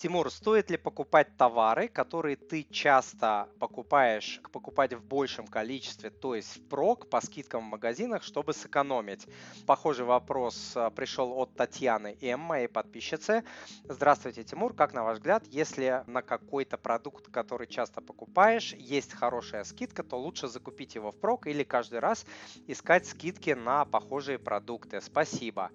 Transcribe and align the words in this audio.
Тимур, 0.00 0.30
стоит 0.32 0.70
ли 0.70 0.78
покупать 0.78 1.36
товары, 1.36 1.86
которые 1.86 2.36
ты 2.36 2.64
часто 2.64 3.50
покупаешь, 3.58 4.40
покупать 4.50 4.94
в 4.94 5.04
большем 5.04 5.46
количестве, 5.46 6.08
то 6.08 6.34
есть 6.34 6.48
впрок 6.64 7.06
по 7.10 7.20
скидкам 7.20 7.60
в 7.66 7.70
магазинах, 7.70 8.22
чтобы 8.22 8.54
сэкономить? 8.54 9.28
Похожий 9.66 10.06
вопрос 10.06 10.74
а, 10.74 10.88
пришел 10.90 11.34
от 11.38 11.54
Татьяны 11.54 12.16
М, 12.22 12.40
моей 12.40 12.66
подписчицы. 12.66 13.44
Здравствуйте, 13.88 14.42
Тимур. 14.42 14.72
Как 14.74 14.94
на 14.94 15.04
ваш 15.04 15.18
взгляд, 15.18 15.44
если 15.46 16.02
на 16.06 16.22
какой-то 16.22 16.78
продукт, 16.78 17.28
который 17.28 17.66
часто 17.66 18.00
покупаешь, 18.00 18.72
есть 18.72 19.12
хорошая 19.12 19.64
скидка, 19.64 20.02
то 20.02 20.18
лучше 20.18 20.48
закупить 20.48 20.94
его 20.94 21.12
впрок 21.12 21.46
или 21.46 21.62
каждый 21.62 21.98
раз 21.98 22.24
искать 22.66 23.04
скидки 23.06 23.50
на 23.50 23.84
похожие 23.84 24.38
продукты? 24.38 25.02
Спасибо. 25.02 25.70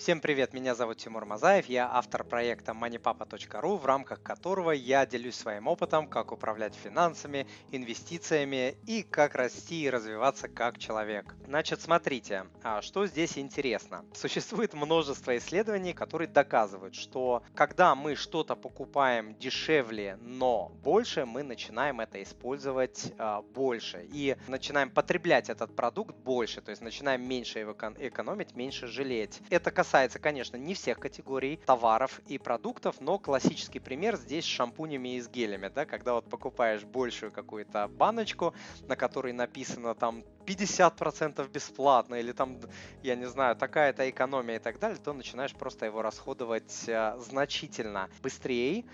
Всем 0.00 0.22
привет, 0.22 0.54
меня 0.54 0.74
зовут 0.74 0.96
Тимур 0.96 1.26
Мазаев, 1.26 1.66
я 1.66 1.86
автор 1.92 2.24
проекта 2.24 2.72
moneypapa.ru, 2.72 3.76
в 3.76 3.84
рамках 3.84 4.22
которого 4.22 4.70
я 4.70 5.04
делюсь 5.04 5.34
своим 5.34 5.66
опытом, 5.66 6.06
как 6.06 6.32
управлять 6.32 6.74
финансами, 6.74 7.46
инвестициями 7.70 8.78
и 8.86 9.02
как 9.02 9.34
расти 9.34 9.82
и 9.82 9.90
развиваться 9.90 10.48
как 10.48 10.78
человек. 10.78 11.34
Значит, 11.46 11.82
смотрите, 11.82 12.46
а 12.62 12.80
что 12.80 13.06
здесь 13.06 13.36
интересно. 13.36 14.06
Существует 14.14 14.72
множество 14.72 15.36
исследований, 15.36 15.92
которые 15.92 16.28
доказывают, 16.28 16.94
что 16.94 17.42
когда 17.54 17.94
мы 17.94 18.14
что-то 18.14 18.56
покупаем 18.56 19.34
дешевле, 19.34 20.16
но 20.22 20.72
больше, 20.82 21.26
мы 21.26 21.42
начинаем 21.42 22.00
это 22.00 22.22
использовать 22.22 23.12
а, 23.18 23.42
больше 23.42 24.08
и 24.10 24.38
начинаем 24.48 24.88
потреблять 24.88 25.50
этот 25.50 25.76
продукт 25.76 26.16
больше, 26.16 26.62
то 26.62 26.70
есть 26.70 26.80
начинаем 26.80 27.22
меньше 27.22 27.58
его 27.58 27.76
экономить, 27.98 28.56
меньше 28.56 28.86
жалеть. 28.86 29.42
Это 29.50 29.70
касается 29.70 29.89
касается, 29.90 30.20
конечно, 30.20 30.56
не 30.56 30.74
всех 30.74 31.00
категорий 31.00 31.56
товаров 31.56 32.20
и 32.28 32.38
продуктов, 32.38 33.00
но 33.00 33.18
классический 33.18 33.80
пример 33.80 34.14
здесь 34.14 34.44
с 34.44 34.46
шампунями 34.46 35.16
и 35.16 35.20
с 35.20 35.28
гелями, 35.28 35.68
да, 35.74 35.84
когда 35.84 36.14
вот 36.14 36.30
покупаешь 36.30 36.84
большую 36.84 37.32
какую-то 37.32 37.88
баночку, 37.88 38.54
на 38.86 38.94
которой 38.94 39.32
написано 39.32 39.96
там 39.96 40.22
50% 40.46 41.50
бесплатно 41.50 42.14
или 42.14 42.30
там, 42.30 42.60
я 43.02 43.16
не 43.16 43.26
знаю, 43.26 43.56
такая-то 43.56 44.08
экономия 44.08 44.56
и 44.56 44.58
так 44.60 44.78
далее, 44.78 44.96
то 45.04 45.12
начинаешь 45.12 45.54
просто 45.54 45.86
его 45.86 46.02
расходовать 46.02 46.88
а, 46.88 47.18
значительно 47.18 48.08
быстрее. 48.22 48.84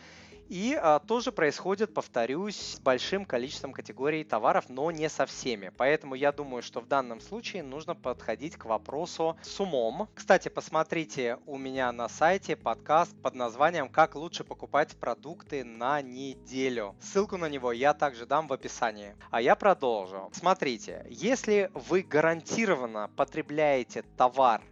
И 0.49 0.79
а, 0.81 1.01
тоже 1.01 1.33
происходит, 1.33 1.93
повторюсь, 1.93 2.57
с 2.57 2.81
большим 2.81 3.25
количеством 3.25 3.73
категорий 3.73 4.23
товаров, 4.23 4.67
но 4.69 4.91
не 4.93 5.09
со 5.09 5.27
всеми. 5.27 5.73
Поэтому 5.77 6.15
я 6.15 6.31
думаю, 6.31 6.63
что 6.63 6.81
в 6.81 6.87
данном 6.87 7.21
случае 7.21 7.65
нужно 7.65 7.97
подходить 7.97 8.57
к 8.57 8.65
вопросу 8.65 9.37
с 9.43 9.59
умом. 9.59 10.09
Кстати, 10.15 10.49
посмотрите 10.49 11.39
у 11.47 11.59
меня 11.59 11.91
на 11.91 12.09
сайте 12.09 12.55
подкаст 12.55 13.21
под 13.23 13.35
названием 13.35 13.89
«Как 13.89 14.15
лучше 14.15 14.45
покупать 14.45 14.97
продукты 14.97 15.65
на 15.65 16.01
неделю». 16.01 16.95
Ссылку 17.01 17.37
на 17.37 17.49
него 17.49 17.73
я 17.73 17.93
также 17.93 18.25
дам 18.25 18.47
в 18.47 18.53
описании. 18.53 19.17
А 19.31 19.41
я 19.41 19.57
продолжу. 19.57 20.31
Смотрите, 20.33 21.05
если 21.11 21.71
вы 21.75 22.03
гарантированно 22.03 23.11
потребляете 23.17 24.03
товар 24.17 24.63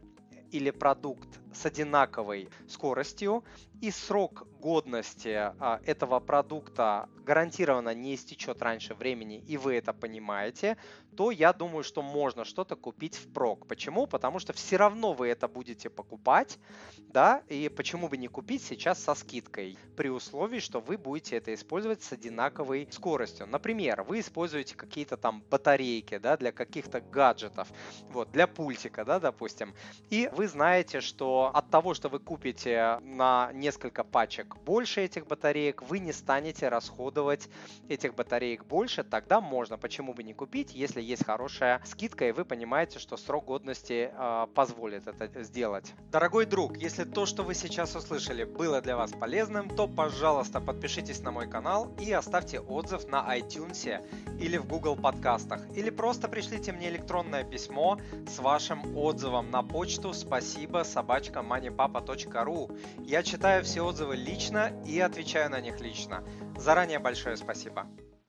или 0.53 0.70
продукт 0.70 1.41
с 1.53 1.66
одинаковой 1.66 2.48
скоростью, 2.69 3.42
и 3.80 3.91
срок 3.91 4.47
годности 4.61 5.53
а, 5.58 5.80
этого 5.84 6.20
продукта 6.20 7.08
гарантированно 7.25 7.94
не 7.94 8.14
истечет 8.14 8.62
раньше 8.62 8.94
времени, 8.94 9.42
и 9.47 9.56
вы 9.56 9.75
это 9.75 9.92
понимаете, 9.92 10.77
то 11.16 11.31
я 11.31 11.53
думаю, 11.53 11.84
что 11.84 12.03
можно 12.03 12.44
что-то 12.44 12.77
купить 12.77 13.16
впрок. 13.16 13.66
Почему? 13.66 14.06
Потому 14.06 14.39
что 14.39 14.53
все 14.53 14.77
равно 14.77 15.12
вы 15.12 15.28
это 15.28 15.48
будете 15.48 15.91
покупать, 15.91 16.58
да, 16.98 17.42
и 17.48 17.69
почему 17.69 18.08
бы 18.08 18.16
не 18.16 18.28
купить 18.28 18.62
сейчас 18.62 19.03
со 19.03 19.14
скидкой, 19.14 19.78
при 19.97 20.09
условии, 20.09 20.59
что 20.59 20.81
вы 20.81 20.98
будете 20.98 21.36
это 21.36 21.55
использовать 21.55 22.03
с 22.03 22.12
одинаковой 22.12 22.88
скоростью. 22.91 23.47
Например, 23.47 24.03
вы 24.03 24.20
используете 24.20 24.75
какие-то 24.75 25.16
там 25.16 25.42
батарейки, 25.50 26.19
да, 26.19 26.36
для 26.36 26.53
каких-то 26.53 27.00
гаджетов, 27.00 27.69
вот, 28.10 28.31
для 28.32 28.47
пультика, 28.47 29.04
да, 29.04 29.20
допустим, 29.20 29.75
и 30.10 30.28
вы 30.32 30.49
знаете, 30.49 31.00
что 31.00 31.50
от 31.54 31.70
того, 31.70 31.94
что 31.94 32.09
вы 32.09 32.19
купите 32.19 32.99
на 33.03 33.50
несколько 33.64 34.04
пачек 34.04 34.56
больше 34.66 35.00
этих 35.00 35.26
батареек, 35.26 35.80
вы 35.82 35.98
не 35.98 36.12
станете 36.12 36.69
расходовать 36.69 37.48
этих 37.88 38.14
батареек 38.14 38.66
больше, 38.66 39.04
тогда 39.04 39.41
можно, 39.41 39.78
почему 39.78 40.12
бы 40.12 40.22
не 40.22 40.34
купить, 40.34 40.75
если 40.75 41.00
есть 41.00 41.25
хорошая 41.25 41.80
скидка, 41.84 42.28
и 42.28 42.32
вы 42.32 42.44
понимаете, 42.44 42.98
что 42.98 43.16
срок 43.16 43.47
годности 43.47 44.10
э, 44.12 44.47
позволит 44.54 45.06
это 45.06 45.42
сделать. 45.42 45.94
Дорогой 46.10 46.44
друг, 46.44 46.76
если 46.76 47.04
то, 47.04 47.25
что 47.25 47.42
вы 47.42 47.54
сейчас 47.54 47.97
услышали, 47.97 48.44
было 48.44 48.82
для 48.82 48.97
вас 48.97 49.12
полезным, 49.12 49.70
то, 49.70 49.88
пожалуйста, 49.88 50.60
подпишитесь 50.60 51.20
на 51.20 51.31
мой 51.31 51.48
канал 51.48 51.91
и 51.98 52.12
оставьте 52.12 52.60
отзыв 52.60 53.08
на 53.08 53.38
iTunes 53.38 54.04
или 54.38 54.58
в 54.58 54.66
Google 54.66 54.96
подкастах, 54.96 55.60
или 55.75 55.88
просто 55.88 56.28
пришлите 56.28 56.72
мне 56.72 56.91
электронное 56.91 57.44
письмо 57.44 57.98
с 58.28 58.38
вашим 58.38 58.96
отзывом 58.96 59.50
на 59.50 59.62
почту 59.62 60.12
спасибо 60.12 60.84
собачка 60.84 61.41
moneypapa.ru. 61.41 62.78
Я 63.00 63.22
читаю 63.54 63.65
все 63.65 63.82
отзывы 63.82 64.16
лично 64.16 64.72
и 64.84 64.98
отвечаю 64.98 65.48
на 65.48 65.60
них 65.60 65.78
лично. 65.78 66.25
Заранее 66.56 66.98
большое 66.98 67.37
спасибо. 67.37 67.87